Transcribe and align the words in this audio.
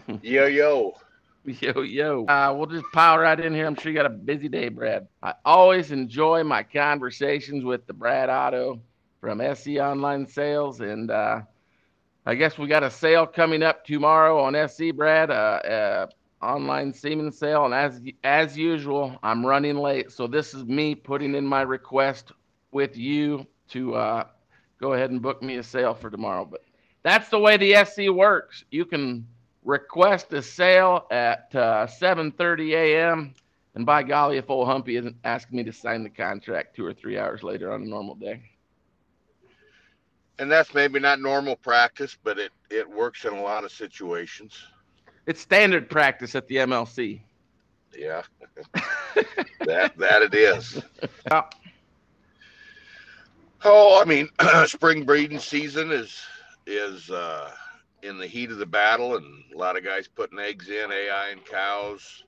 Yo, 0.22 0.46
yo. 0.46 0.94
Yo, 1.44 1.82
yo. 1.82 2.24
Uh, 2.26 2.54
we'll 2.56 2.66
just 2.66 2.84
pile 2.92 3.18
right 3.18 3.38
in 3.38 3.52
here. 3.52 3.66
I'm 3.66 3.74
sure 3.74 3.90
you 3.90 3.98
got 3.98 4.06
a 4.06 4.10
busy 4.10 4.48
day, 4.48 4.68
Brad. 4.68 5.08
I 5.22 5.34
always 5.44 5.90
enjoy 5.90 6.44
my 6.44 6.62
conversations 6.62 7.64
with 7.64 7.86
the 7.86 7.92
Brad 7.92 8.30
Otto 8.30 8.80
from 9.20 9.42
SC 9.54 9.78
Online 9.80 10.26
Sales. 10.26 10.80
And 10.80 11.10
uh, 11.10 11.40
I 12.24 12.34
guess 12.36 12.58
we 12.58 12.68
got 12.68 12.84
a 12.84 12.90
sale 12.90 13.26
coming 13.26 13.62
up 13.62 13.84
tomorrow 13.84 14.40
on 14.40 14.68
SC, 14.68 14.94
Brad, 14.94 15.30
uh, 15.30 15.34
uh, 15.34 16.06
online 16.40 16.94
semen 16.94 17.32
sale. 17.32 17.64
And 17.64 17.74
as, 17.74 18.00
as 18.24 18.56
usual, 18.56 19.18
I'm 19.22 19.44
running 19.44 19.76
late. 19.76 20.12
So 20.12 20.26
this 20.26 20.54
is 20.54 20.64
me 20.64 20.94
putting 20.94 21.34
in 21.34 21.44
my 21.44 21.62
request 21.62 22.32
with 22.70 22.96
you 22.96 23.46
to 23.70 23.94
uh, 23.96 24.24
go 24.80 24.94
ahead 24.94 25.10
and 25.10 25.20
book 25.20 25.42
me 25.42 25.56
a 25.56 25.62
sale 25.62 25.94
for 25.94 26.08
tomorrow. 26.08 26.46
But 26.46 26.64
that's 27.02 27.28
the 27.28 27.38
way 27.38 27.56
the 27.56 27.84
SC 27.84 28.10
works. 28.10 28.64
You 28.70 28.84
can 28.84 29.26
request 29.64 30.32
a 30.32 30.42
sale 30.42 31.06
at 31.10 31.48
uh, 31.54 31.86
7:30 31.86 32.72
a.m. 32.72 33.34
And 33.74 33.86
by 33.86 34.02
golly, 34.02 34.36
if 34.36 34.50
old 34.50 34.68
Humpy 34.68 34.96
isn't 34.96 35.16
asking 35.24 35.56
me 35.56 35.64
to 35.64 35.72
sign 35.72 36.02
the 36.02 36.10
contract 36.10 36.76
two 36.76 36.84
or 36.84 36.92
three 36.92 37.18
hours 37.18 37.42
later 37.42 37.72
on 37.72 37.82
a 37.82 37.86
normal 37.86 38.14
day. 38.14 38.42
And 40.38 40.50
that's 40.50 40.74
maybe 40.74 40.98
not 40.98 41.20
normal 41.20 41.56
practice, 41.56 42.16
but 42.22 42.38
it, 42.38 42.52
it 42.70 42.88
works 42.88 43.24
in 43.24 43.32
a 43.32 43.40
lot 43.40 43.64
of 43.64 43.72
situations. 43.72 44.66
It's 45.26 45.40
standard 45.40 45.88
practice 45.88 46.34
at 46.34 46.46
the 46.48 46.56
MLC. 46.56 47.20
Yeah, 47.96 48.22
that 49.60 49.96
that 49.96 50.22
it 50.22 50.34
is. 50.34 50.82
Yeah. 51.30 51.42
Oh, 53.64 54.00
I 54.00 54.04
mean, 54.04 54.28
spring 54.66 55.04
breeding 55.04 55.38
season 55.38 55.92
is 55.92 56.20
is 56.66 57.10
uh, 57.10 57.50
in 58.02 58.18
the 58.18 58.26
heat 58.26 58.50
of 58.50 58.58
the 58.58 58.66
battle, 58.66 59.16
and 59.16 59.44
a 59.54 59.58
lot 59.58 59.76
of 59.76 59.84
guys 59.84 60.08
putting 60.08 60.38
eggs 60.38 60.68
in 60.68 60.92
AI 60.92 61.28
and 61.30 61.44
cows, 61.44 62.24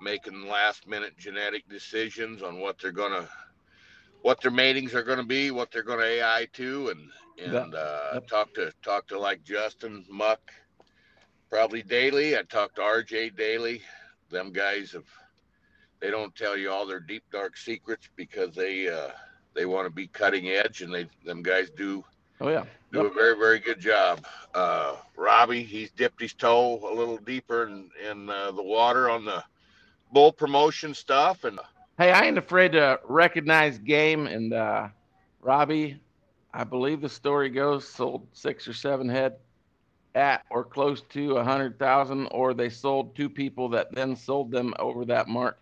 making 0.00 0.48
last 0.48 0.86
minute 0.86 1.16
genetic 1.18 1.68
decisions 1.68 2.42
on 2.42 2.60
what 2.60 2.78
they're 2.78 2.92
gonna, 2.92 3.28
what 4.22 4.40
their 4.40 4.50
matings 4.50 4.94
are 4.94 5.02
gonna 5.02 5.24
be, 5.24 5.50
what 5.50 5.70
they're 5.70 5.82
gonna 5.82 6.02
AI 6.02 6.48
to, 6.54 6.88
and 6.90 7.10
and 7.38 7.74
uh, 7.74 8.20
talk 8.28 8.52
to 8.54 8.72
talk 8.82 9.06
to 9.08 9.18
like 9.18 9.42
Justin 9.44 10.04
Mogck, 10.10 10.52
probably 11.50 11.82
daily. 11.82 12.36
I 12.36 12.42
talk 12.42 12.74
to 12.76 12.82
RJ 12.82 13.36
daily. 13.36 13.82
Them 14.30 14.52
guys 14.52 14.92
have, 14.92 15.06
they 16.00 16.10
don't 16.10 16.34
tell 16.34 16.56
you 16.56 16.70
all 16.70 16.86
their 16.86 17.00
deep 17.00 17.24
dark 17.32 17.56
secrets 17.56 18.08
because 18.16 18.54
they 18.54 18.88
uh, 18.88 19.10
they 19.54 19.66
want 19.66 19.86
to 19.86 19.90
be 19.92 20.08
cutting 20.08 20.48
edge, 20.48 20.82
and 20.82 20.92
they 20.92 21.08
them 21.24 21.42
guys 21.42 21.70
do 21.70 22.04
Oh 22.42 22.48
yeah. 22.48 22.64
do 22.92 23.06
a 23.06 23.10
very 23.10 23.36
very 23.36 23.60
good 23.60 23.78
job. 23.80 24.26
Uh, 24.52 24.96
Robbie, 25.16 25.62
he's 25.62 25.90
dipped 25.92 26.20
his 26.20 26.32
toe 26.34 26.80
a 26.82 26.92
little 26.92 27.18
deeper 27.18 27.68
in 27.68 27.88
in 28.10 28.28
uh, 28.28 28.50
the 28.50 28.62
water 28.62 29.08
on 29.08 29.24
the 29.24 29.44
bull 30.12 30.32
promotion 30.32 30.92
stuff, 30.92 31.44
and 31.44 31.60
Hey, 31.98 32.10
I 32.10 32.24
ain't 32.24 32.38
afraid 32.38 32.72
to 32.72 32.98
recognize 33.04 33.78
game. 33.78 34.26
And 34.26 34.52
uh, 34.52 34.88
Robbie, 35.40 36.00
I 36.52 36.64
believe 36.64 37.00
the 37.00 37.08
story 37.08 37.48
goes, 37.48 37.86
sold 37.86 38.26
six 38.32 38.66
or 38.66 38.72
seven 38.72 39.08
head 39.08 39.36
at 40.16 40.42
or 40.50 40.64
close 40.64 41.02
to 41.10 41.36
a 41.36 41.44
hundred 41.44 41.78
thousand, 41.78 42.26
or 42.32 42.54
they 42.54 42.70
sold 42.70 43.14
two 43.14 43.28
people 43.28 43.68
that 43.68 43.94
then 43.94 44.16
sold 44.16 44.50
them 44.50 44.74
over 44.80 45.04
that 45.04 45.28
mark. 45.28 45.58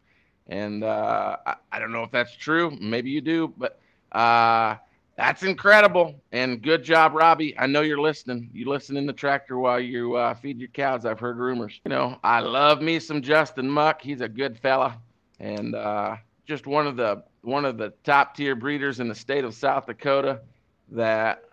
And 0.46 0.82
uh, 0.82 1.36
I, 1.46 1.56
I 1.72 1.78
don't 1.78 1.92
know 1.92 2.04
if 2.04 2.10
that's 2.10 2.34
true. 2.34 2.76
Maybe 2.80 3.10
you 3.10 3.20
do, 3.20 3.52
but 3.58 3.78
uh, 4.12 4.76
that's 5.16 5.42
incredible. 5.42 6.20
And 6.32 6.62
good 6.62 6.82
job, 6.82 7.14
Robbie. 7.14 7.58
I 7.58 7.66
know 7.66 7.82
you're 7.82 8.00
listening. 8.00 8.50
You 8.52 8.68
listen 8.68 8.96
in 8.96 9.06
the 9.06 9.12
tractor 9.12 9.58
while 9.58 9.80
you 9.80 10.16
uh, 10.16 10.34
feed 10.34 10.58
your 10.58 10.68
cows. 10.68 11.04
I've 11.04 11.20
heard 11.20 11.36
rumors. 11.36 11.80
You 11.84 11.90
know, 11.90 12.18
I 12.24 12.40
love 12.40 12.80
me 12.80 12.98
some 12.98 13.20
Justin 13.22 13.68
Mogck. 13.68 14.00
He's 14.00 14.20
a 14.22 14.28
good 14.28 14.58
fella, 14.58 14.98
and 15.38 15.74
uh, 15.74 16.16
just 16.46 16.66
one 16.66 16.86
of 16.86 16.96
the 16.96 17.22
one 17.42 17.64
of 17.64 17.78
the 17.78 17.92
top 18.04 18.34
tier 18.34 18.54
breeders 18.54 19.00
in 19.00 19.08
the 19.08 19.14
state 19.14 19.44
of 19.44 19.54
South 19.54 19.86
Dakota 19.86 20.40
that 20.90 21.44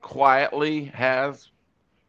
quietly 0.00 0.84
has 0.86 1.50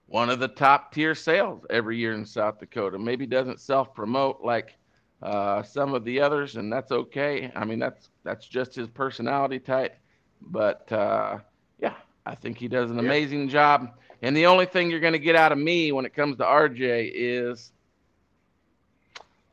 one 0.08 0.30
of 0.30 0.40
the 0.40 0.47
top 0.47 0.94
tier 0.94 1.16
sales 1.16 1.66
every 1.69 1.97
year 1.97 2.13
in 2.13 2.25
South 2.25 2.59
Dakota. 2.59 2.97
Maybe 2.97 3.25
doesn't 3.25 3.59
self 3.59 3.94
promote 3.94 4.42
like 4.44 4.75
uh, 5.22 5.63
some 5.63 5.94
of 5.94 6.03
the 6.03 6.19
others, 6.19 6.56
and 6.56 6.72
that's 6.72 6.92
okay. 6.92 7.52
I 7.56 7.66
mean, 7.66 7.80
that's 7.80 8.09
that's 8.24 8.47
just 8.47 8.75
his 8.75 8.88
personality 8.88 9.59
type. 9.59 9.97
But 10.41 10.91
uh, 10.91 11.39
yeah, 11.79 11.94
I 12.25 12.35
think 12.35 12.57
he 12.57 12.67
does 12.67 12.89
an 12.91 12.97
Yeah. 12.97 13.03
amazing 13.03 13.50
job. 13.50 13.91
And 14.22 14.35
the 14.35 14.45
only 14.47 14.66
thing 14.66 14.89
you're 14.89 15.00
going 15.00 15.13
to 15.13 15.19
get 15.19 15.35
out 15.35 15.51
of 15.51 15.57
me 15.57 15.91
when 15.91 16.05
it 16.05 16.13
comes 16.13 16.38
to 16.38 16.44
RJ 16.44 17.11
is 17.13 17.72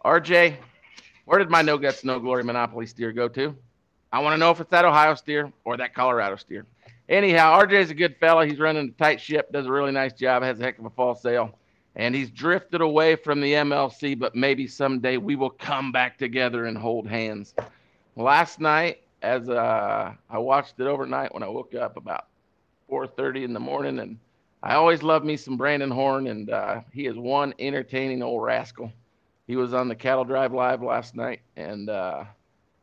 RJ, 0.04 0.56
where 1.24 1.38
did 1.38 1.50
my 1.50 1.62
no 1.62 1.78
guts, 1.78 2.04
no 2.04 2.18
glory 2.18 2.44
monopoly 2.44 2.86
steer 2.86 3.12
go 3.12 3.28
to? 3.28 3.54
I 4.12 4.20
want 4.20 4.34
to 4.34 4.38
know 4.38 4.50
if 4.50 4.60
it's 4.60 4.70
that 4.70 4.84
Ohio 4.84 5.14
steer 5.14 5.52
or 5.64 5.76
that 5.76 5.94
Colorado 5.94 6.36
steer. 6.36 6.66
Anyhow, 7.08 7.60
RJ's 7.60 7.90
a 7.90 7.94
good 7.94 8.16
fella. 8.18 8.46
He's 8.46 8.58
running 8.58 8.88
a 8.88 8.92
tight 8.92 9.20
ship, 9.20 9.52
does 9.52 9.66
a 9.66 9.70
really 9.70 9.92
nice 9.92 10.12
job, 10.12 10.42
has 10.42 10.58
a 10.58 10.62
heck 10.62 10.78
of 10.78 10.84
a 10.86 10.90
fall 10.90 11.14
sale. 11.14 11.56
And 11.94 12.14
he's 12.14 12.30
drifted 12.30 12.80
away 12.80 13.16
from 13.16 13.40
the 13.40 13.52
MLC, 13.54 14.18
but 14.18 14.34
maybe 14.34 14.66
someday 14.66 15.16
we 15.16 15.34
will 15.36 15.50
come 15.50 15.92
back 15.92 16.18
together 16.18 16.66
and 16.66 16.76
hold 16.76 17.06
hands. 17.08 17.54
Last 18.16 18.60
night, 18.60 19.02
as 19.22 19.48
uh, 19.48 20.12
I 20.28 20.38
watched 20.38 20.78
it 20.78 20.86
overnight 20.86 21.32
when 21.32 21.42
I 21.42 21.48
woke 21.48 21.74
up 21.74 21.96
about 21.96 22.26
4:30 22.90 23.44
in 23.44 23.52
the 23.52 23.60
morning, 23.60 23.98
and 23.98 24.18
I 24.62 24.74
always 24.74 25.02
love 25.02 25.24
me 25.24 25.36
some 25.36 25.56
Brandon 25.56 25.90
Horn, 25.90 26.26
and 26.26 26.50
uh, 26.50 26.80
he 26.92 27.06
is 27.06 27.16
one 27.16 27.54
entertaining 27.58 28.22
old 28.22 28.42
rascal. 28.42 28.92
He 29.46 29.56
was 29.56 29.74
on 29.74 29.88
the 29.88 29.94
Cattle 29.94 30.24
Drive 30.24 30.52
Live 30.52 30.82
last 30.82 31.14
night, 31.14 31.40
and 31.56 31.88
uh, 31.88 32.24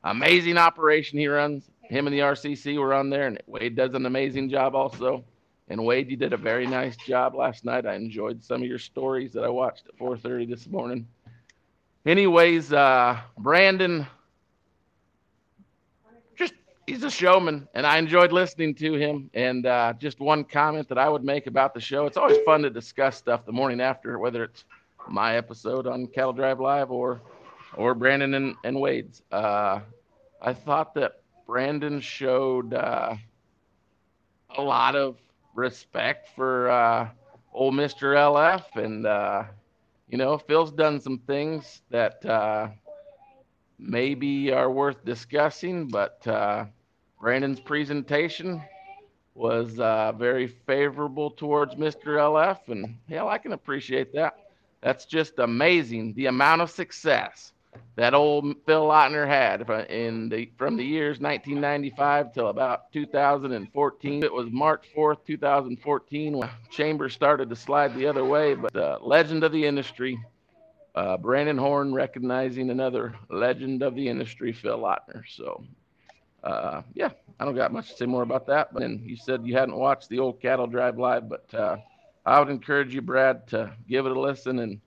amazing 0.03 0.57
operation 0.57 1.19
he 1.19 1.27
runs. 1.27 1.69
Him 1.81 2.07
and 2.07 2.13
the 2.13 2.21
RCC 2.21 2.77
were 2.79 2.93
on 2.93 3.09
there, 3.09 3.27
and 3.27 3.41
Wade 3.47 3.75
does 3.75 3.93
an 3.93 4.05
amazing 4.05 4.49
job 4.49 4.75
also. 4.75 5.23
And 5.69 5.85
Wade, 5.85 6.09
you 6.09 6.17
did 6.17 6.33
a 6.33 6.37
very 6.37 6.67
nice 6.67 6.95
job 6.97 7.35
last 7.35 7.65
night. 7.65 7.85
I 7.85 7.95
enjoyed 7.95 8.43
some 8.43 8.61
of 8.61 8.67
your 8.67 8.79
stories 8.79 9.33
that 9.33 9.43
I 9.43 9.49
watched 9.49 9.87
at 9.87 9.97
4:30 9.97 10.45
this 10.45 10.67
morning. 10.67 11.07
Anyways, 12.05 12.73
uh, 12.73 13.19
Brandon, 13.37 14.05
he's 16.87 17.03
a 17.03 17.11
showman, 17.11 17.67
and 17.73 17.85
I 17.85 17.97
enjoyed 17.97 18.31
listening 18.31 18.75
to 18.75 18.93
him. 18.93 19.29
And 19.33 19.65
uh, 19.65 19.93
just 19.93 20.19
one 20.19 20.43
comment 20.43 20.89
that 20.89 20.97
I 20.97 21.09
would 21.09 21.23
make 21.23 21.47
about 21.47 21.73
the 21.73 21.81
show: 21.81 22.05
it's 22.05 22.17
always 22.17 22.37
fun 22.45 22.61
to 22.63 22.69
discuss 22.69 23.17
stuff 23.17 23.45
the 23.45 23.51
morning 23.51 23.81
after, 23.81 24.19
whether 24.19 24.43
it's 24.43 24.65
my 25.07 25.35
episode 25.35 25.87
on 25.87 26.07
Cattle 26.07 26.33
Drive 26.33 26.59
Live 26.59 26.91
or 26.91 27.21
or 27.75 27.95
Brandon 27.95 28.33
and, 28.33 28.55
and 28.63 28.79
Wade's. 28.79 29.21
Uh, 29.31 29.79
I 30.41 30.53
thought 30.53 30.93
that 30.95 31.21
Brandon 31.47 31.99
showed 31.99 32.73
uh, 32.73 33.15
a 34.57 34.61
lot 34.61 34.95
of 34.95 35.17
respect 35.55 36.29
for 36.35 36.69
uh, 36.69 37.09
old 37.53 37.73
Mr. 37.73 38.15
LF, 38.15 38.75
and 38.75 39.05
uh, 39.05 39.43
you 40.09 40.17
know 40.17 40.37
Phil's 40.37 40.71
done 40.71 40.99
some 40.99 41.19
things 41.19 41.81
that 41.89 42.23
uh, 42.25 42.69
maybe 43.77 44.51
are 44.51 44.71
worth 44.71 45.03
discussing, 45.05 45.87
but 45.87 46.25
uh, 46.27 46.65
Brandon's 47.19 47.59
presentation 47.59 48.61
was 49.35 49.79
uh, 49.79 50.11
very 50.13 50.47
favorable 50.47 51.31
towards 51.31 51.75
Mr. 51.75 52.17
LF, 52.17 52.59
and 52.67 52.97
hell, 53.09 53.29
I 53.29 53.37
can 53.37 53.53
appreciate 53.53 54.13
that. 54.13 54.35
That's 54.81 55.05
just 55.05 55.39
amazing 55.39 56.13
the 56.13 56.27
amount 56.27 56.61
of 56.61 56.69
success 56.69 57.53
that 57.95 58.13
old 58.13 58.55
Phil 58.65 58.87
Lautner 58.87 59.27
had 59.27 59.69
in 59.89 60.29
the 60.29 60.51
from 60.57 60.75
the 60.77 60.83
years 60.83 61.19
1995 61.19 62.33
till 62.33 62.47
about 62.47 62.91
2014. 62.91 64.23
It 64.23 64.33
was 64.33 64.47
March 64.51 64.87
4th, 64.95 65.25
2014, 65.25 66.37
when 66.37 66.49
Chambers 66.71 67.13
started 67.13 67.49
to 67.49 67.55
slide 67.55 67.95
the 67.95 68.07
other 68.07 68.25
way. 68.25 68.55
But 68.55 68.73
the 68.73 68.97
legend 69.01 69.43
of 69.43 69.51
the 69.51 69.65
industry, 69.65 70.19
uh, 70.95 71.17
Brandon 71.17 71.57
Horn 71.57 71.93
recognizing 71.93 72.69
another 72.69 73.15
legend 73.29 73.83
of 73.83 73.95
the 73.95 74.07
industry, 74.07 74.53
Phil 74.53 74.79
Lautner. 74.79 75.23
So, 75.27 75.63
uh, 76.43 76.81
yeah, 76.93 77.09
I 77.39 77.45
don't 77.45 77.55
got 77.55 77.73
much 77.73 77.89
to 77.89 77.95
say 77.97 78.05
more 78.05 78.23
about 78.23 78.47
that. 78.47 78.73
But 78.73 78.81
then 78.81 79.01
you 79.05 79.15
said 79.15 79.45
you 79.45 79.55
hadn't 79.55 79.75
watched 79.75 80.09
the 80.09 80.19
old 80.19 80.41
Cattle 80.41 80.67
Drive 80.67 80.97
live, 80.97 81.29
but 81.29 81.53
uh, 81.53 81.77
I 82.25 82.39
would 82.39 82.49
encourage 82.49 82.93
you, 82.93 83.01
Brad, 83.01 83.47
to 83.47 83.73
give 83.87 84.05
it 84.05 84.11
a 84.11 84.19
listen 84.19 84.59
and. 84.59 84.79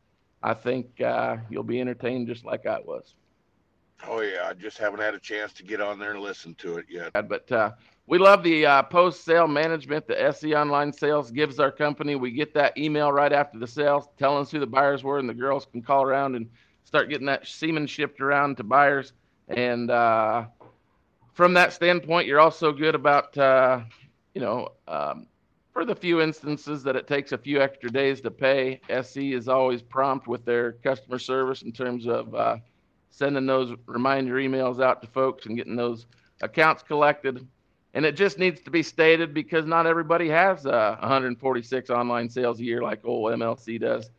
I 0.43 0.55
think 0.55 1.01
uh, 1.01 1.39
you'll 1.51 1.65
be 1.65 1.81
entertained 1.81 2.29
just 2.29 2.45
like 2.45 2.67
I 2.67 2.79
was. 2.79 3.15
Oh 4.07 4.21
yeah, 4.21 4.47
I 4.49 4.55
just 4.55 4.79
haven't 4.79 5.01
had 5.01 5.15
a 5.15 5.19
chance 5.19 5.53
to 5.55 5.63
get 5.63 5.81
on 5.81 5.99
there 5.99 6.13
and 6.13 6.21
listen 6.21 6.55
to 6.57 6.77
it 6.77 6.87
yet. 6.89 7.13
But 7.13 7.51
uh, 7.51 7.73
we 8.07 8.19
love 8.19 8.43
the 8.43 8.67
uh, 8.67 8.83
post 8.83 9.25
sale 9.25 9.49
management. 9.49 10.07
The 10.07 10.33
SC 10.33 10.55
Online 10.55 10.93
Sales 10.93 11.31
gives 11.31 11.59
our 11.59 11.73
company. 11.73 12.15
We 12.15 12.31
get 12.31 12.55
that 12.55 12.77
email 12.79 13.11
right 13.11 13.33
after 13.33 13.59
the 13.59 13.67
sale 13.67 14.13
telling 14.19 14.43
us 14.43 14.51
who 14.51 14.61
the 14.61 14.67
buyers 14.67 15.03
were, 15.03 15.19
and 15.19 15.29
the 15.29 15.35
girls 15.35 15.67
can 15.67 15.83
call 15.83 16.03
around 16.03 16.37
and 16.37 16.49
start 16.85 17.09
getting 17.09 17.27
that 17.27 17.47
semen 17.47 17.87
shipped 17.87 18.21
around 18.21 18.59
to 18.59 18.65
buyers. 18.65 19.13
And 19.49 19.91
uh, 19.91 20.47
from 21.35 21.55
that 21.55 21.73
standpoint, 21.73 22.27
you're 22.27 22.41
also 22.41 22.73
good 22.73 22.95
about, 22.95 23.37
uh, 23.37 23.81
you 24.35 24.41
know, 24.41 24.69
um, 24.87 25.27
for 25.73 25.85
the 25.85 25.95
few 25.95 26.21
instances 26.21 26.83
that 26.85 26.97
it 26.97 27.07
takes 27.07 27.33
a 27.33 27.39
few 27.39 27.61
extra 27.61 27.91
days 27.91 28.21
to 28.23 28.31
pay, 28.31 28.81
SC 29.03 29.19
is 29.19 29.49
always 29.49 29.83
prompt 29.83 30.27
with 30.27 30.45
their 30.45 30.73
customer 30.73 31.19
service 31.19 31.63
in 31.63 31.73
terms 31.73 32.07
of 32.07 32.35
uh, 32.35 32.57
sending 33.17 33.47
those 33.47 33.75
reminder 33.87 34.35
emails 34.35 34.83
out 34.83 35.01
to 35.01 35.09
folks 35.09 35.47
and 35.47 35.57
getting 35.57 35.75
those 35.75 36.05
accounts 36.43 36.83
collected. 36.83 37.47
And 37.95 38.05
it 38.05 38.15
just 38.15 38.39
needs 38.39 38.61
to 38.61 38.71
be 38.71 38.83
stated 38.83 39.33
because 39.33 39.65
not 39.65 39.87
everybody 39.87 40.29
has 40.29 40.67
uh, 40.67 40.97
146 41.01 41.89
online 41.89 42.29
sales 42.29 42.61
a 42.61 42.65
year 42.65 42.83
like 42.83 43.01
old 43.05 43.33
MLC 43.33 43.81
does. 43.81 44.11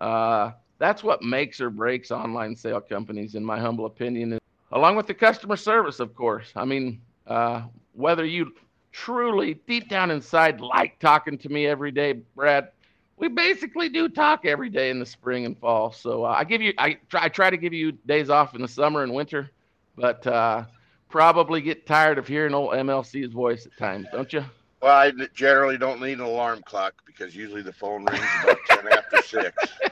Uh, 0.00 0.52
that's 0.78 1.04
what 1.04 1.22
makes 1.22 1.60
or 1.60 1.68
breaks 1.68 2.10
online 2.10 2.56
sale 2.56 2.80
companies, 2.80 3.34
in 3.34 3.44
my 3.44 3.58
humble 3.58 3.84
opinion, 3.84 4.38
along 4.72 4.96
with 4.96 5.06
the 5.06 5.14
customer 5.14 5.56
service, 5.56 6.00
of 6.00 6.14
course. 6.14 6.50
I 6.56 6.64
mean, 6.64 7.02
uh, 7.26 7.62
whether 7.92 8.24
you 8.24 8.52
truly 8.90 9.54
deep 9.66 9.90
down 9.90 10.10
inside 10.10 10.62
like 10.62 10.98
talking 10.98 11.36
to 11.36 11.50
me 11.50 11.66
every 11.66 11.90
day, 11.90 12.14
Brad. 12.34 12.70
We 13.18 13.28
basically 13.28 13.88
do 13.88 14.08
talk 14.08 14.44
every 14.44 14.68
day 14.68 14.90
in 14.90 14.98
the 14.98 15.06
spring 15.06 15.46
and 15.46 15.58
fall. 15.58 15.90
So 15.92 16.24
uh, 16.24 16.34
I 16.36 16.44
give 16.44 16.60
you, 16.60 16.74
I 16.78 16.98
try, 17.08 17.24
I 17.24 17.28
try 17.28 17.50
to 17.50 17.56
give 17.56 17.72
you 17.72 17.92
days 17.92 18.28
off 18.28 18.54
in 18.54 18.60
the 18.62 18.68
summer 18.68 19.02
and 19.02 19.14
winter, 19.14 19.50
but 19.96 20.26
uh, 20.26 20.64
probably 21.08 21.60
get 21.62 21.86
tired 21.86 22.18
of 22.18 22.28
hearing 22.28 22.52
old 22.54 22.72
MLC's 22.72 23.32
voice 23.32 23.64
at 23.66 23.76
times, 23.78 24.06
don't 24.12 24.30
you? 24.32 24.44
Well, 24.82 24.94
I 24.94 25.12
generally 25.34 25.78
don't 25.78 26.00
need 26.02 26.14
an 26.14 26.20
alarm 26.20 26.62
clock 26.66 26.94
because 27.06 27.34
usually 27.34 27.62
the 27.62 27.72
phone 27.72 28.04
rings 28.04 28.24
about 28.42 28.58
ten 28.68 28.88
after 28.92 29.22
six. 29.22 29.56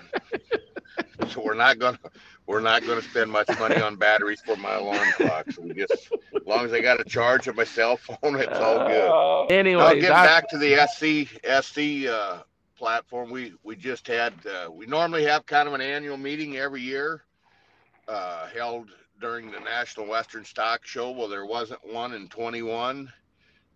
So 1.28 1.42
we're 1.42 1.54
not 1.54 1.78
gonna 1.78 1.98
we're 2.46 2.60
not 2.60 2.86
gonna 2.86 3.02
spend 3.02 3.30
much 3.30 3.48
money 3.58 3.76
on 3.76 3.96
batteries 3.96 4.40
for 4.44 4.56
my 4.56 4.74
alarm 4.74 5.08
clock. 5.16 5.50
So 5.50 5.62
we 5.62 5.74
just 5.74 5.92
as 5.92 6.46
long 6.46 6.64
as 6.64 6.72
I 6.72 6.80
got 6.80 7.00
a 7.00 7.04
charge 7.04 7.48
of 7.48 7.56
my 7.56 7.64
cell 7.64 7.96
phone, 7.96 8.36
it's 8.36 8.56
all 8.58 8.86
good. 8.86 9.08
Uh, 9.08 9.44
anyway, 9.46 9.82
Now, 9.82 9.94
getting 9.94 10.08
back 10.10 10.48
to 10.50 10.58
the 10.58 10.86
SC 10.86 11.28
SC 11.64 12.08
uh, 12.08 12.42
platform, 12.84 13.30
we 13.30 13.54
we 13.62 13.74
just 13.76 14.06
had 14.06 14.34
uh, 14.46 14.70
we 14.70 14.84
normally 14.84 15.24
have 15.24 15.46
kind 15.46 15.66
of 15.66 15.72
an 15.72 15.80
annual 15.80 16.18
meeting 16.18 16.58
every 16.58 16.82
year, 16.82 17.24
uh, 18.08 18.46
held 18.48 18.90
during 19.22 19.50
the 19.50 19.58
National 19.58 20.06
Western 20.06 20.44
Stock 20.44 20.84
Show. 20.84 21.10
Well, 21.10 21.28
there 21.28 21.46
wasn't 21.46 21.80
one 21.90 22.12
in 22.12 22.28
21, 22.28 23.10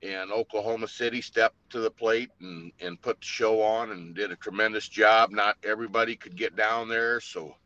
and 0.02 0.30
Oklahoma 0.30 0.88
City 0.88 1.22
stepped 1.22 1.56
to 1.70 1.80
the 1.80 1.90
plate 1.90 2.28
and 2.42 2.70
and 2.80 3.00
put 3.00 3.18
the 3.20 3.26
show 3.26 3.62
on 3.62 3.92
and 3.92 4.14
did 4.14 4.30
a 4.30 4.36
tremendous 4.36 4.86
job. 4.86 5.30
Not 5.30 5.56
everybody 5.64 6.14
could 6.14 6.36
get 6.36 6.54
down 6.54 6.86
there, 6.86 7.18
so 7.22 7.56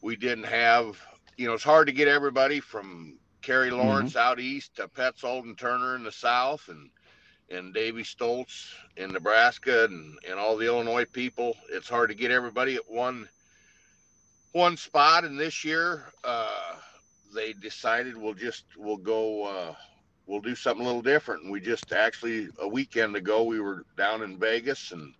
we 0.00 0.16
didn't 0.16 0.46
have. 0.46 1.00
You 1.36 1.46
know, 1.46 1.54
it's 1.54 1.62
hard 1.62 1.86
to 1.86 1.92
get 1.92 2.08
everybody 2.08 2.58
from 2.58 3.16
Kerry 3.42 3.70
Lawrence 3.70 4.16
out 4.16 4.40
east 4.40 4.74
to 4.74 4.88
Petzold 4.88 5.44
and 5.44 5.56
Turner 5.56 5.94
in 5.94 6.02
the 6.02 6.10
south, 6.10 6.66
and 6.66 6.90
and 7.50 7.74
Davy 7.74 8.02
Stoltz 8.02 8.72
in 8.96 9.12
Nebraska, 9.12 9.84
and 9.84 10.18
and 10.28 10.38
all 10.38 10.56
the 10.56 10.66
Illinois 10.66 11.04
people. 11.04 11.56
It's 11.70 11.88
hard 11.88 12.10
to 12.10 12.14
get 12.14 12.30
everybody 12.30 12.76
at 12.76 12.90
one 12.90 13.28
one 14.52 14.76
spot. 14.76 15.24
And 15.24 15.38
this 15.38 15.64
year, 15.64 16.04
uh, 16.22 16.76
they 17.34 17.52
decided 17.52 18.16
we'll 18.16 18.34
just 18.34 18.64
we'll 18.76 18.96
go. 18.96 19.44
Uh, 19.44 19.74
we'll 20.26 20.40
do 20.40 20.54
something 20.54 20.84
a 20.84 20.86
little 20.86 21.02
different. 21.02 21.42
And 21.42 21.52
we 21.52 21.60
just 21.60 21.92
actually 21.92 22.48
a 22.60 22.68
weekend 22.68 23.16
ago 23.16 23.42
we 23.42 23.60
were 23.60 23.84
down 23.96 24.22
in 24.22 24.38
Vegas 24.38 24.92
and 24.92 25.12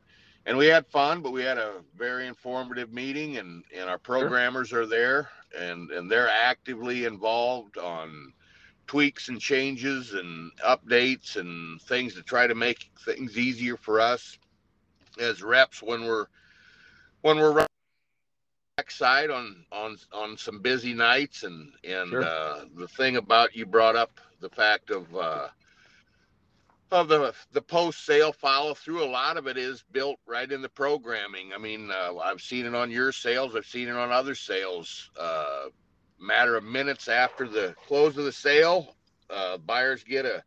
and 0.47 0.59
we 0.59 0.67
had 0.67 0.87
fun, 0.87 1.23
but 1.23 1.33
we 1.33 1.43
had 1.43 1.59
a 1.59 1.81
very 1.97 2.27
informative 2.27 2.93
meeting 2.93 3.39
and 3.39 3.65
and 3.77 3.89
our 3.89 3.99
programmers 3.99 4.73
are 4.73 4.87
there 4.87 5.29
and 5.59 5.91
and 5.91 6.11
they're 6.11 6.31
actively 6.31 7.05
involved 7.05 7.79
on 7.79 8.33
tweaks 8.87 9.29
and 9.29 9.41
changes 9.41 10.13
and 10.15 10.51
updates 10.59 11.37
and 11.37 11.81
things 11.83 12.15
to 12.15 12.23
try 12.23 12.47
to 12.47 12.55
make 12.55 12.91
things 13.05 13.39
easier 13.39 13.77
for 13.77 14.01
us 14.01 14.39
as 15.21 15.43
reps 15.43 15.83
when 15.83 16.05
we're 16.07 16.27
when 17.23 17.39
we're 17.39 17.53
running 17.53 17.67
backside 18.77 19.31
on 19.31 19.65
on 19.73 19.97
on 20.13 20.37
some 20.37 20.61
busy 20.61 20.95
nights. 20.95 21.43
And 21.45 21.73
and 21.85 22.11
Sure. 22.11 22.23
uh, 22.23 22.65
the 22.77 22.89
thing 22.89 23.17
about 23.17 23.55
you 23.55 23.67
brought 23.67 23.97
up 23.97 24.21
the 24.41 24.51
fact 24.51 24.91
of 24.91 25.15
uh, 25.17 25.49
of 26.91 27.09
the 27.09 27.35
the 27.53 27.63
post 27.63 28.05
sale 28.05 28.33
follow 28.33 28.75
through 28.75 29.03
a 29.03 29.07
lot 29.07 29.37
of 29.37 29.47
it 29.47 29.57
is 29.57 29.85
built 29.93 30.19
right 30.27 30.51
in 30.51 30.63
the 30.63 30.69
programming. 30.69 31.53
I 31.53 31.59
mean 31.59 31.91
uh, 31.91 32.17
i've 32.19 32.41
seen 32.41 32.67
it 32.67 32.75
on 32.75 32.91
your 32.91 33.13
sales. 33.13 33.57
I've 33.57 33.67
seen 33.67 33.89
it 33.89 33.97
on 33.97 34.11
other 34.13 34.35
sales 34.35 35.11
uh, 35.19 35.67
matter 36.19 36.57
of 36.57 36.65
minutes 36.65 37.09
after 37.09 37.49
the 37.49 37.75
close 37.87 38.17
of 38.17 38.25
the 38.25 38.33
sale 38.33 38.97
uh, 39.31 39.57
buyers 39.59 40.05
get 40.05 40.25
a 40.25 40.43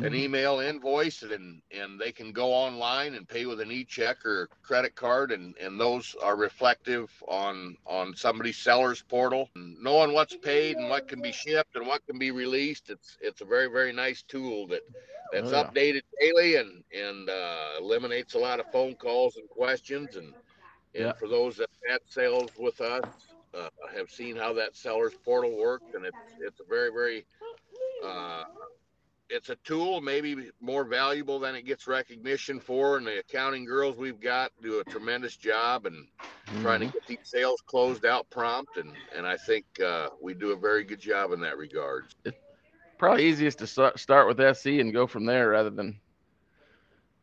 an 0.00 0.14
Mhm. 0.14 0.14
email 0.14 0.60
invoice 0.60 1.22
and 1.22 1.62
and 1.72 2.00
they 2.00 2.12
can 2.12 2.32
go 2.32 2.52
online 2.52 3.14
and 3.14 3.28
pay 3.28 3.46
with 3.46 3.60
an 3.60 3.70
e-check 3.70 4.24
or 4.24 4.48
credit 4.62 4.94
card 4.94 5.30
and 5.32 5.56
and 5.58 5.78
those 5.80 6.14
are 6.22 6.36
reflective 6.36 7.10
on 7.28 7.76
on 7.86 8.14
somebody's 8.14 8.58
seller's 8.58 9.02
portal 9.02 9.48
and 9.54 9.76
knowing 9.82 10.12
what's 10.12 10.36
paid 10.36 10.78
and 10.78 10.88
what 10.88 11.06
can 11.06 11.20
be 11.20 11.32
shipped 11.32 11.74
and 11.76 11.86
what 11.86 12.04
can 12.06 12.18
be 12.18 12.30
released 12.30 12.90
it's 12.90 13.16
it's 13.20 13.40
a 13.40 13.44
very 13.44 13.66
very 13.68 13.92
nice 13.92 14.22
tool 14.22 14.66
that 14.66 14.82
that's 15.30 15.50
Oh, 15.50 15.54
yeah. 15.54 15.70
updated 15.72 16.02
daily 16.20 16.56
and 16.56 16.82
and 16.92 17.28
uh, 17.28 17.72
eliminates 17.80 18.34
a 18.34 18.38
lot 18.38 18.60
of 18.60 18.66
phone 18.68 18.94
calls 18.96 19.36
and 19.36 19.48
questions 19.48 20.16
and 20.16 20.34
and 20.94 21.14
Yeah. 21.14 21.16
for 21.16 21.28
those 21.28 21.56
that 21.56 21.68
had 21.88 22.00
sales 22.06 22.52
with 22.58 22.80
us 22.80 23.04
uh, 23.54 23.68
have 23.94 24.10
seen 24.10 24.36
how 24.36 24.52
that 24.54 24.76
seller's 24.76 25.14
portal 25.24 25.56
works 25.56 25.86
and 25.94 26.04
it's 26.04 26.36
it's 26.40 26.60
a 26.60 26.64
very 26.68 26.90
very 26.90 27.26
uh, 28.04 28.44
it's 29.28 29.48
a 29.50 29.56
tool 29.64 30.00
maybe 30.00 30.50
more 30.60 30.84
valuable 30.84 31.38
than 31.38 31.54
it 31.54 31.62
gets 31.64 31.86
recognition 31.86 32.60
for 32.60 32.96
and 32.96 33.06
the 33.06 33.18
accounting 33.20 33.64
girls 33.64 33.96
we've 33.96 34.20
got 34.20 34.50
do 34.62 34.80
a 34.80 34.84
tremendous 34.84 35.36
job 35.36 35.86
and 35.86 36.06
trying 36.58 36.80
to 36.80 36.86
Mhm. 36.86 36.92
get 36.92 37.06
these 37.06 37.18
sales 37.22 37.60
closed 37.66 38.04
out 38.04 38.28
prompt 38.30 38.76
and 38.76 38.96
and 39.14 39.26
i 39.26 39.36
think 39.36 39.64
uh, 39.84 40.08
we 40.20 40.34
do 40.34 40.52
a 40.52 40.56
very 40.56 40.84
good 40.84 41.00
job 41.00 41.32
in 41.32 41.40
that 41.40 41.56
regard 41.58 42.06
Probably 42.98 43.24
easiest 43.24 43.58
to 43.60 43.66
sta- 43.66 43.96
start 43.96 44.26
with 44.28 44.40
SC 44.40 44.80
and 44.80 44.92
go 44.92 45.06
from 45.06 45.24
there 45.24 45.50
rather 45.50 45.70
than 45.70 46.00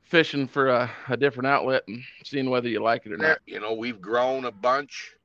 fishing 0.03 0.47
for 0.47 0.68
a, 0.69 0.89
a 1.09 1.18
different 1.18 1.47
outlet 1.47 1.83
and 1.88 2.01
seeing 2.24 2.50
whether 2.50 2.69
you 2.69 2.81
like 2.81 3.06
it 3.06 3.12
or 3.13 3.18
not. 3.18 3.39
you 3.45 3.59
know 3.59 3.74
we've 3.74 4.01
grown 4.01 4.45
a 4.45 4.51
bunch 4.51 5.17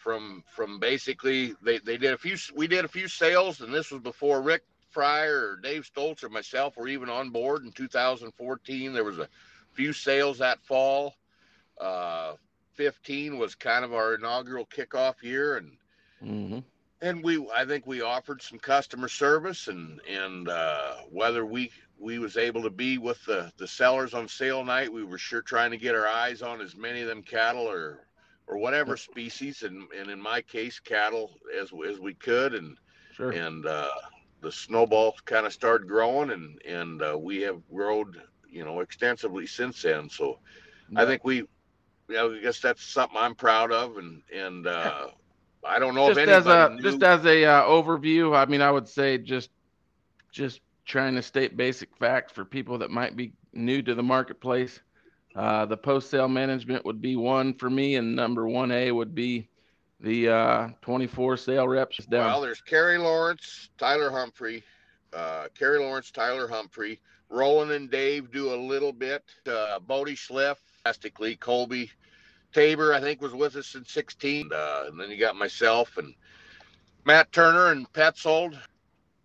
from 0.00 0.42
from 0.46 0.78
basically 0.80 1.54
they 1.62 1.78
they 1.78 1.98
did 1.98 2.14
a 2.14 2.18
few 2.18 2.36
we 2.56 2.66
did 2.66 2.84
a 2.84 2.88
few 2.88 3.06
sales 3.06 3.60
and 3.60 3.72
this 3.72 3.90
was 3.90 4.00
before 4.00 4.40
rick 4.40 4.62
fryer 4.90 5.50
or 5.50 5.56
dave 5.56 5.84
stoltz 5.84 6.24
or 6.24 6.28
myself 6.30 6.76
were 6.76 6.88
even 6.88 7.08
on 7.10 7.30
board 7.30 7.64
in 7.64 7.72
2014 7.72 8.92
there 8.92 9.04
was 9.04 9.18
a 9.18 9.28
few 9.72 9.92
sales 9.92 10.38
that 10.38 10.60
fall. 10.62 11.14
Uh 11.80 12.34
15 12.74 13.38
was 13.38 13.54
kind 13.54 13.84
of 13.84 13.92
our 13.92 14.14
inaugural 14.14 14.66
kickoff 14.66 15.22
year 15.22 15.56
and 15.58 15.76
hmm 16.20 16.58
and 17.02 17.22
we 17.22 17.46
i 17.54 17.64
think 17.64 17.86
we 17.86 18.00
offered 18.00 18.40
some 18.42 18.58
customer 18.58 19.08
service 19.08 19.68
and 19.68 20.00
and 20.08 20.48
uh 20.48 20.94
whether 21.10 21.44
we 21.44 21.70
we 21.98 22.18
was 22.18 22.36
able 22.36 22.62
to 22.62 22.70
be 22.70 22.98
with 22.98 23.22
the 23.26 23.52
the 23.58 23.66
sellers 23.66 24.14
on 24.14 24.26
sale 24.28 24.64
night 24.64 24.92
we 24.92 25.04
were 25.04 25.18
sure 25.18 25.42
trying 25.42 25.70
to 25.70 25.76
get 25.76 25.94
our 25.94 26.06
eyes 26.06 26.42
on 26.42 26.60
as 26.60 26.76
many 26.76 27.02
of 27.02 27.08
them 27.08 27.22
cattle 27.22 27.68
or 27.68 28.06
or 28.50 28.58
whatever 28.58 28.96
species 28.96 29.62
and 29.62 29.88
and 29.98 30.10
in 30.10 30.20
my 30.20 30.42
case 30.42 30.80
cattle 30.80 31.30
as 31.60 31.70
as 31.88 32.00
we 32.00 32.14
could 32.14 32.54
and 32.54 32.76
Sure. 33.10 33.40
and 33.42 33.66
uh 33.66 33.88
the 34.42 34.52
snowball 34.52 35.14
kind 35.26 35.46
of 35.46 35.52
started 35.52 35.88
growing 35.88 36.30
and 36.30 36.60
and 36.66 37.02
uh, 37.02 37.18
we 37.18 37.42
have 37.42 37.60
grown 37.70 38.14
you 38.50 38.64
know 38.64 38.80
extensively 38.80 39.46
since 39.46 39.82
then 39.82 40.10
so 40.10 40.38
i 40.96 41.06
think 41.06 41.24
we 41.24 41.36
you 42.08 42.16
know, 42.16 42.34
I 42.34 42.40
guess 42.40 42.60
that's 42.60 42.84
something 42.84 43.16
I'm 43.18 43.34
proud 43.36 43.72
of, 43.72 43.96
and 43.98 44.22
and 44.34 44.66
uh, 44.66 45.08
I 45.64 45.78
don't 45.78 45.94
know 45.94 46.08
just 46.08 46.20
if 46.26 46.26
as 46.28 46.46
a 46.46 46.74
knew. 46.80 46.80
just 46.80 47.02
as 47.02 47.24
a 47.26 47.44
uh, 47.44 47.62
overview 47.64 48.36
i 48.36 48.46
mean 48.46 48.62
i 48.62 48.70
would 48.70 48.88
say 48.88 49.18
just 49.18 49.50
just 50.32 50.60
trying 50.86 51.14
to 51.14 51.22
state 51.22 51.56
basic 51.56 51.96
facts 51.96 52.32
for 52.32 52.44
people 52.44 52.78
that 52.78 52.90
might 52.90 53.16
be 53.16 53.32
new 53.52 53.82
to 53.82 53.94
the 53.94 54.02
marketplace 54.02 54.80
uh, 55.36 55.66
the 55.66 55.76
post 55.76 56.10
sale 56.10 56.28
management 56.28 56.84
would 56.84 57.00
be 57.00 57.16
one 57.16 57.54
for 57.54 57.70
me 57.70 57.96
and 57.96 58.16
number 58.16 58.44
1a 58.44 58.94
would 58.94 59.14
be 59.14 59.48
the 60.00 60.28
uh, 60.28 60.68
24 60.80 61.36
sale 61.36 61.68
reps 61.68 62.04
down 62.06 62.26
Well, 62.26 62.40
there's 62.40 62.60
Kerry 62.60 62.98
Lawrence, 62.98 63.70
Tyler 63.78 64.10
Humphrey, 64.10 64.64
uh, 65.12 65.48
Kerry 65.56 65.78
Lawrence, 65.78 66.10
Tyler 66.10 66.48
Humphrey, 66.48 67.00
Roland 67.28 67.70
and 67.70 67.90
Dave 67.90 68.32
do 68.32 68.52
a 68.52 68.56
little 68.56 68.92
bit. 68.92 69.22
Uh, 69.46 69.78
Bodie 69.78 70.16
Schliff, 70.16 70.56
drastically, 70.84 71.36
Colby 71.36 71.90
Tabor, 72.52 72.92
I 72.92 73.00
think, 73.00 73.20
was 73.20 73.32
with 73.32 73.56
us 73.56 73.74
in 73.74 73.84
16. 73.84 74.50
Uh, 74.52 74.84
and 74.88 75.00
then 75.00 75.10
you 75.10 75.16
got 75.16 75.36
myself 75.36 75.96
and 75.96 76.14
Matt 77.04 77.30
Turner 77.32 77.70
and 77.70 77.90
Petzold. 77.92 78.58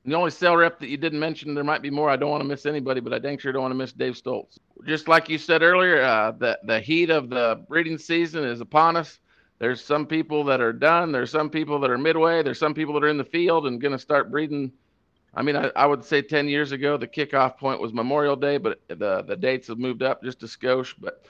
The 0.06 0.14
only 0.14 0.32
sale 0.32 0.56
rep 0.56 0.80
that 0.80 0.88
you 0.88 0.98
didn't 0.98 1.20
mention, 1.20 1.56
there 1.56 1.64
might 1.64 1.82
be 1.82 1.90
more. 1.90 2.10
I 2.10 2.16
don't 2.16 2.30
want 2.30 2.42
to 2.42 2.48
miss 2.48 2.66
anybody, 2.66 3.00
but 3.00 3.14
I 3.14 3.20
dang 3.20 3.38
sure 3.38 3.52
don't 3.52 3.64
want 3.64 3.72
to 3.72 3.78
miss 3.78 3.92
Dave 3.92 4.14
Stoltz. 4.14 4.60
Just 4.86 5.08
like 5.08 5.30
you 5.30 5.38
said 5.38 5.64
earlier, 5.64 6.02
uh, 6.02 6.32
the 6.32 6.60
the 6.66 6.80
heat 6.80 7.10
of 7.10 7.30
the 7.30 7.66
breeding 7.68 7.98
season 7.98 8.44
is 8.44 8.62
upon 8.62 8.98
us. 8.98 9.20
There's 9.58 9.84
some 9.84 10.06
people 10.06 10.44
that 10.46 10.62
are 10.62 10.74
done. 10.74 11.12
There's 11.12 11.32
some 11.32 11.50
people 11.50 11.80
that 11.80 11.90
are 11.90 11.98
midway. 11.98 12.44
There's 12.44 12.60
some 12.60 12.74
people 12.74 12.94
that 12.96 13.04
are 13.04 13.10
in 13.10 13.18
the 13.18 13.24
field 13.24 13.68
and 13.68 13.82
going 13.82 13.94
to 13.94 14.00
start 14.00 14.30
breeding 14.30 14.72
I 15.36 15.42
mean, 15.42 15.56
I, 15.58 15.70
I 15.76 15.86
would 15.86 16.04
say 16.04 16.22
10 16.22 16.48
years 16.48 16.72
ago, 16.72 16.98
the 16.98 17.08
kickoff 17.08 17.58
point 17.58 17.82
was 17.82 17.94
Memorial 17.94 18.36
Day, 18.36 18.58
but 18.58 18.80
the, 18.88 19.24
the 19.28 19.36
dates 19.36 19.68
have 19.68 19.78
moved 19.78 20.02
up 20.02 20.24
just 20.24 20.44
a 20.44 20.46
skosh. 20.46 20.96
But 20.98 21.26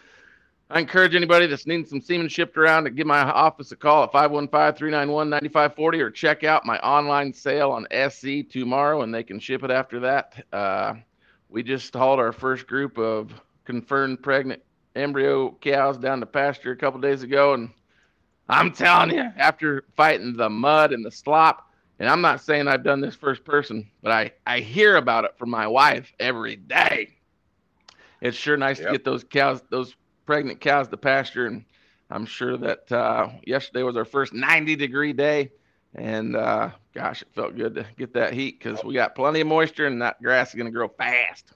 I 0.70 0.80
encourage 0.80 1.14
anybody 1.14 1.46
that's 1.46 1.68
needing 1.68 1.86
some 1.86 2.02
semen 2.02 2.28
shipped 2.28 2.58
around 2.58 2.86
to 2.86 2.90
give 2.90 3.06
my 3.06 3.20
office 3.20 3.72
a 3.72 3.76
call 3.76 4.04
at 4.04 4.12
515 4.12 4.78
391 4.78 5.30
9540 5.30 6.02
or 6.02 6.10
check 6.10 6.44
out 6.44 6.66
my 6.66 6.80
online 6.80 7.32
sale 7.34 7.72
on 7.72 7.86
SC 8.10 8.50
tomorrow 8.50 9.04
and 9.04 9.14
they 9.14 9.24
can 9.24 9.40
ship 9.40 9.64
it 9.64 9.70
after 9.70 10.00
that. 10.00 10.44
Uh, 10.52 10.96
we 11.50 11.62
just 11.62 11.94
hauled 11.94 12.20
our 12.20 12.32
first 12.32 12.66
group 12.66 12.98
of 12.98 13.32
confirmed 13.64 14.24
pregnant 14.24 14.62
embryo 14.96 15.52
cows 15.62 15.98
down 15.98 16.20
to 16.20 16.26
pasture 16.26 16.72
a 16.72 16.76
couple 16.76 17.00
days 17.00 17.22
ago. 17.22 17.54
And 17.54 17.70
I'm 18.50 18.72
telling 18.72 19.12
you, 19.12 19.32
after 19.38 19.84
fighting 19.96 20.36
the 20.36 20.50
mud 20.50 20.94
and 20.94 21.06
the 21.06 21.12
slop, 21.12 21.72
and 22.00 22.10
I'm 22.10 22.22
not 22.22 22.42
saying 22.42 22.68
I've 22.68 22.84
done 22.84 23.02
this 23.02 23.16
first 23.16 23.46
person, 23.46 23.90
but 24.02 24.12
I, 24.12 24.32
I 24.48 24.60
hear 24.60 24.98
about 24.98 25.26
it 25.26 25.38
from 25.38 25.52
my 25.52 25.68
wife 25.68 26.12
every 26.20 26.56
day. 26.56 27.16
It's 28.20 28.36
sure 28.36 28.58
nice 28.58 28.80
yep. 28.80 28.88
to 28.88 28.92
get 28.94 29.06
those 29.06 29.24
cows, 29.24 29.62
those 29.70 29.96
pregnant 30.26 30.62
cows 30.62 30.88
to 30.88 30.98
pasture. 30.98 31.48
And 31.48 31.66
I'm 32.10 32.26
sure 32.26 32.58
that 32.58 32.92
uh, 32.92 33.30
yesterday 33.46 33.84
was 33.84 33.98
our 33.98 34.06
first 34.06 34.34
90 34.34 34.76
degree 34.76 35.14
day. 35.14 35.52
And 35.96 36.36
uh, 36.36 36.72
gosh, 36.94 37.22
it 37.22 37.30
felt 37.34 37.56
good 37.56 37.76
to 37.76 37.86
get 37.98 38.14
that 38.14 38.34
heat 38.34 38.60
because 38.60 38.84
we 38.84 38.94
got 38.94 39.16
plenty 39.16 39.42
of 39.42 39.48
moisture 39.48 39.88
and 39.88 40.02
that 40.02 40.22
grass 40.22 40.50
is 40.50 40.56
going 40.56 40.66
to 40.66 40.72
grow 40.72 40.90
fast. 40.90 41.54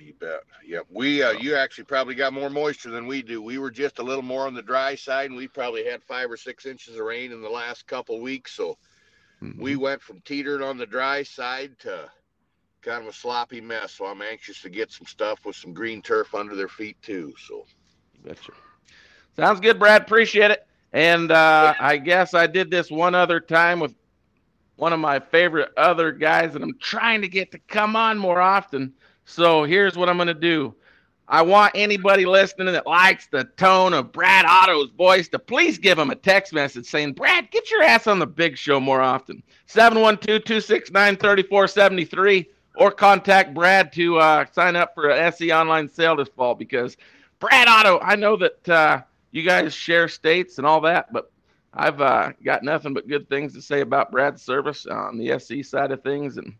You 0.00 0.14
bet. 0.14 0.42
Yep. 0.66 0.86
we 0.90 1.22
uh, 1.22 1.32
you 1.32 1.56
actually 1.56 1.84
probably 1.84 2.14
got 2.14 2.32
more 2.32 2.50
moisture 2.50 2.90
than 2.90 3.06
we 3.06 3.22
do. 3.22 3.40
We 3.40 3.58
were 3.58 3.70
just 3.70 3.98
a 3.98 4.02
little 4.02 4.22
more 4.22 4.46
on 4.46 4.54
the 4.54 4.62
dry 4.62 4.94
side, 4.94 5.30
and 5.30 5.36
we 5.36 5.48
probably 5.48 5.84
had 5.84 6.02
five 6.02 6.30
or 6.30 6.36
six 6.36 6.66
inches 6.66 6.96
of 6.96 7.06
rain 7.06 7.32
in 7.32 7.40
the 7.40 7.48
last 7.48 7.86
couple 7.86 8.20
weeks. 8.20 8.52
So 8.52 8.76
mm-hmm. 9.42 9.60
we 9.60 9.76
went 9.76 10.02
from 10.02 10.20
teetering 10.20 10.62
on 10.62 10.76
the 10.76 10.86
dry 10.86 11.22
side 11.22 11.78
to 11.80 12.10
kind 12.86 13.02
of 13.02 13.08
a 13.08 13.12
sloppy 13.12 13.60
mess. 13.60 13.92
So 13.92 14.06
I'm 14.06 14.22
anxious 14.22 14.62
to 14.62 14.70
get 14.70 14.92
some 14.92 15.06
stuff 15.06 15.44
with 15.44 15.56
some 15.56 15.72
green 15.72 16.00
turf 16.00 16.34
under 16.34 16.54
their 16.54 16.68
feet 16.68 16.96
too. 17.02 17.34
So, 17.46 17.66
betcha. 18.24 18.52
Sounds 19.34 19.60
good, 19.60 19.78
Brad. 19.78 20.02
Appreciate 20.02 20.50
it. 20.50 20.66
And 20.92 21.30
uh, 21.30 21.74
I 21.78 21.98
guess 21.98 22.32
I 22.32 22.46
did 22.46 22.70
this 22.70 22.90
one 22.90 23.14
other 23.14 23.40
time 23.40 23.80
with 23.80 23.94
one 24.76 24.92
of 24.92 25.00
my 25.00 25.18
favorite 25.18 25.70
other 25.76 26.12
guys 26.12 26.52
that 26.52 26.62
I'm 26.62 26.78
trying 26.78 27.20
to 27.22 27.28
get 27.28 27.50
to 27.52 27.58
come 27.66 27.96
on 27.96 28.18
more 28.18 28.40
often. 28.40 28.94
So 29.24 29.64
here's 29.64 29.96
what 29.96 30.08
I'm 30.08 30.16
going 30.16 30.28
to 30.28 30.34
do. 30.34 30.74
I 31.28 31.42
want 31.42 31.72
anybody 31.74 32.24
listening 32.24 32.72
that 32.72 32.86
likes 32.86 33.26
the 33.26 33.44
tone 33.56 33.94
of 33.94 34.12
Brad 34.12 34.44
Otto's 34.46 34.90
voice 34.90 35.28
to 35.30 35.40
please 35.40 35.76
give 35.76 35.98
him 35.98 36.10
a 36.10 36.14
text 36.14 36.52
message 36.52 36.86
saying, 36.86 37.14
Brad, 37.14 37.50
get 37.50 37.68
your 37.68 37.82
ass 37.82 38.06
on 38.06 38.20
the 38.20 38.26
big 38.26 38.56
show 38.56 38.78
more 38.78 39.02
often. 39.02 39.42
712 39.66 40.44
269 40.44 41.16
3473 41.16 42.48
or 42.76 42.90
contact 42.90 43.54
Brad 43.54 43.92
to 43.94 44.18
uh, 44.18 44.44
sign 44.52 44.76
up 44.76 44.94
for 44.94 45.08
an 45.08 45.32
SC 45.32 45.50
online 45.50 45.88
sale 45.88 46.16
this 46.16 46.28
fall 46.28 46.54
because 46.54 46.96
Brad 47.38 47.68
Otto, 47.68 47.98
I 48.00 48.16
know 48.16 48.36
that 48.36 48.68
uh, 48.68 49.02
you 49.30 49.42
guys 49.42 49.74
share 49.74 50.08
states 50.08 50.58
and 50.58 50.66
all 50.66 50.80
that, 50.82 51.12
but 51.12 51.30
I've 51.74 52.00
uh, 52.00 52.32
got 52.42 52.62
nothing 52.62 52.94
but 52.94 53.08
good 53.08 53.28
things 53.28 53.52
to 53.54 53.62
say 53.62 53.80
about 53.82 54.10
Brad's 54.10 54.42
service 54.42 54.86
on 54.86 55.18
the 55.18 55.38
SC 55.38 55.62
side 55.62 55.92
of 55.92 56.02
things. 56.02 56.38
And 56.38 56.54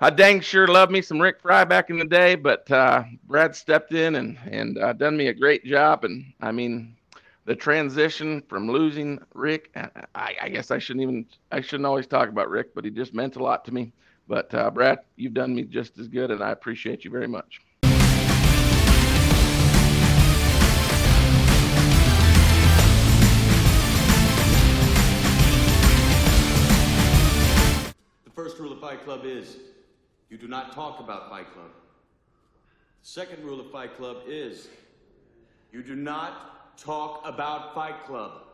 I 0.00 0.10
dang 0.10 0.40
sure 0.40 0.66
loved 0.66 0.90
me 0.90 1.02
some 1.02 1.20
Rick 1.20 1.40
Fry 1.40 1.64
back 1.64 1.90
in 1.90 1.98
the 1.98 2.06
day, 2.06 2.34
but 2.34 2.70
uh, 2.70 3.04
Brad 3.26 3.54
stepped 3.54 3.92
in 3.92 4.16
and 4.16 4.38
and 4.50 4.78
uh, 4.78 4.94
done 4.94 5.16
me 5.16 5.28
a 5.28 5.34
great 5.34 5.64
job. 5.64 6.04
And 6.04 6.32
I 6.40 6.50
mean, 6.50 6.96
the 7.44 7.54
transition 7.54 8.42
from 8.48 8.70
losing 8.70 9.20
Rick, 9.34 9.70
I, 10.14 10.34
I, 10.40 10.48
guess 10.48 10.70
I 10.70 10.78
shouldn't 10.78 11.02
even 11.02 11.26
I 11.50 11.60
shouldn't 11.60 11.86
always 11.86 12.06
talk 12.06 12.28
about 12.28 12.48
Rick, 12.48 12.74
but 12.74 12.84
he 12.84 12.90
just 12.90 13.14
meant 13.14 13.36
a 13.36 13.42
lot 13.42 13.64
to 13.66 13.74
me. 13.74 13.92
But 14.28 14.54
uh, 14.54 14.70
Brad, 14.70 15.00
you've 15.16 15.34
done 15.34 15.54
me 15.54 15.62
just 15.64 15.98
as 15.98 16.08
good, 16.08 16.30
and 16.30 16.42
I 16.42 16.50
appreciate 16.50 17.04
you 17.04 17.10
very 17.10 17.28
much. 17.28 17.60
The 28.24 28.30
first 28.34 28.58
rule 28.58 28.72
of 28.72 28.80
Fight 28.80 29.04
Club 29.04 29.24
is 29.24 29.56
you 30.30 30.38
do 30.38 30.48
not 30.48 30.72
talk 30.72 31.00
about 31.00 31.28
Fight 31.28 31.52
Club. 31.52 31.70
The 33.02 33.08
second 33.08 33.44
rule 33.44 33.60
of 33.60 33.70
Fight 33.70 33.96
Club 33.96 34.18
is 34.26 34.68
you 35.72 35.82
do 35.82 35.96
not 35.96 36.78
talk 36.78 37.22
about 37.24 37.74
Fight 37.74 38.04
Club. 38.06 38.51